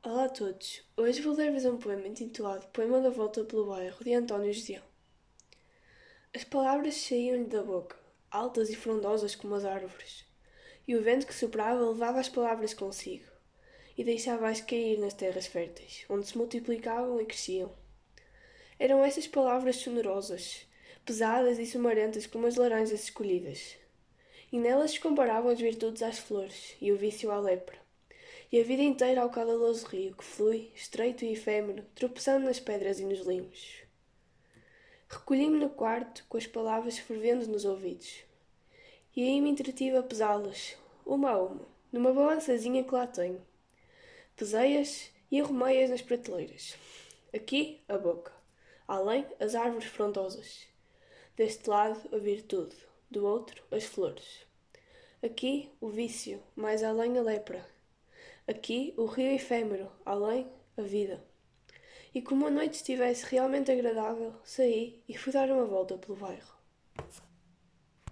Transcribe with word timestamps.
Olá 0.00 0.26
a 0.26 0.28
todos. 0.28 0.80
Hoje 0.96 1.20
vou 1.20 1.34
ler-vos 1.34 1.64
um 1.64 1.76
poema 1.76 2.06
intitulado 2.06 2.68
Poema 2.68 3.00
da 3.00 3.10
Volta 3.10 3.42
pelo 3.42 3.66
Bairro, 3.66 4.04
de 4.04 4.14
António 4.14 4.52
Gedeão. 4.52 4.82
As 6.32 6.44
palavras 6.44 6.94
saíam-lhe 6.94 7.46
da 7.46 7.64
boca, 7.64 7.96
altas 8.30 8.70
e 8.70 8.76
frondosas 8.76 9.34
como 9.34 9.56
as 9.56 9.64
árvores, 9.64 10.24
e 10.86 10.94
o 10.94 11.02
vento 11.02 11.26
que 11.26 11.34
soprava 11.34 11.84
levava 11.84 12.20
as 12.20 12.28
palavras 12.28 12.72
consigo, 12.72 13.26
e 13.96 14.04
deixava-as 14.04 14.60
cair 14.60 15.00
nas 15.00 15.14
terras 15.14 15.48
férteis, 15.48 16.04
onde 16.08 16.28
se 16.28 16.38
multiplicavam 16.38 17.20
e 17.20 17.26
cresciam. 17.26 17.74
Eram 18.78 19.04
essas 19.04 19.26
palavras 19.26 19.76
sonorosas, 19.76 20.64
pesadas 21.04 21.58
e 21.58 21.66
sumarentas 21.66 22.24
como 22.24 22.46
as 22.46 22.54
laranjas 22.54 23.02
escolhidas, 23.02 23.74
e 24.52 24.60
nelas 24.60 24.92
se 24.92 25.00
comparavam 25.00 25.50
as 25.50 25.58
virtudes 25.58 26.02
às 26.02 26.20
flores 26.20 26.76
e 26.80 26.92
o 26.92 26.96
vício 26.96 27.32
à 27.32 27.40
lepra 27.40 27.87
e 28.50 28.58
a 28.58 28.64
vida 28.64 28.82
inteira 28.82 29.20
ao 29.20 29.30
caudaloso 29.30 29.86
rio 29.86 30.16
que 30.16 30.24
flui, 30.24 30.72
estreito 30.74 31.24
e 31.24 31.32
efêmero, 31.32 31.84
tropeçando 31.94 32.46
nas 32.46 32.58
pedras 32.58 32.98
e 32.98 33.04
nos 33.04 33.20
limos. 33.26 33.82
Recolhi-me 35.06 35.58
no 35.58 35.68
quarto, 35.68 36.24
com 36.28 36.38
as 36.38 36.46
palavras 36.46 36.98
fervendo 36.98 37.46
nos 37.46 37.66
ouvidos, 37.66 38.24
e 39.14 39.22
aí 39.22 39.40
me 39.40 39.50
entretive 39.50 39.96
a 39.96 40.02
pesá-las, 40.02 40.76
uma 41.04 41.30
a 41.30 41.42
uma, 41.42 41.66
numa 41.92 42.12
balançazinha 42.12 42.84
que 42.84 42.94
lá 42.94 43.06
tenho. 43.06 43.46
Pesei-as 44.34 45.10
e 45.30 45.40
arrumei-as 45.40 45.90
nas 45.90 46.02
prateleiras. 46.02 46.74
Aqui, 47.34 47.82
a 47.88 47.98
boca. 47.98 48.32
Além, 48.86 49.26
as 49.40 49.54
árvores 49.54 49.88
frondosas. 49.88 50.66
Deste 51.36 51.68
lado, 51.68 52.00
a 52.14 52.18
virtude. 52.18 52.76
Do 53.10 53.26
outro, 53.26 53.62
as 53.70 53.84
flores. 53.84 54.46
Aqui, 55.22 55.70
o 55.80 55.88
vício, 55.88 56.42
mais 56.54 56.82
além 56.84 57.18
a 57.18 57.22
lepra 57.22 57.77
Aqui, 58.48 58.94
o 58.96 59.04
rio 59.04 59.30
efêmero, 59.30 59.92
além, 60.06 60.50
a 60.74 60.80
vida. 60.80 61.22
E 62.14 62.22
como 62.22 62.46
a 62.46 62.50
noite 62.50 62.76
estivesse 62.76 63.26
realmente 63.30 63.70
agradável, 63.70 64.32
saí 64.42 65.02
e 65.06 65.14
fui 65.18 65.30
dar 65.30 65.50
uma 65.50 65.66
volta 65.66 65.98
pelo 65.98 66.16
bairro. 66.16 66.56